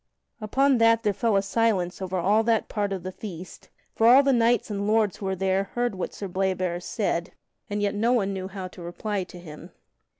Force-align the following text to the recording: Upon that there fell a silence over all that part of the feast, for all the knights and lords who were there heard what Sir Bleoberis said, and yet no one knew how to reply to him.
Upon 0.41 0.79
that 0.79 1.03
there 1.03 1.13
fell 1.13 1.35
a 1.35 1.43
silence 1.43 2.01
over 2.01 2.17
all 2.17 2.41
that 2.45 2.67
part 2.67 2.91
of 2.91 3.03
the 3.03 3.11
feast, 3.11 3.69
for 3.93 4.07
all 4.07 4.23
the 4.23 4.33
knights 4.33 4.71
and 4.71 4.87
lords 4.87 5.17
who 5.17 5.27
were 5.27 5.35
there 5.35 5.65
heard 5.75 5.93
what 5.93 6.11
Sir 6.11 6.27
Bleoberis 6.27 6.85
said, 6.87 7.33
and 7.69 7.83
yet 7.83 7.93
no 7.93 8.11
one 8.11 8.33
knew 8.33 8.47
how 8.47 8.67
to 8.69 8.81
reply 8.81 9.23
to 9.25 9.37
him. 9.39 9.69